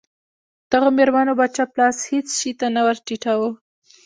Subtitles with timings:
[0.71, 3.49] دغو مېرمنو به چپ لاس هېڅ شي ته نه ور ټیټاوه.